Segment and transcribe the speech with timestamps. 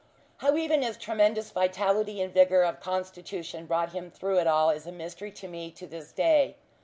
[0.37, 4.87] How even his tremendous vitality and vigour of constitution brought him through it all is
[4.87, 6.55] a mystery to me to this day.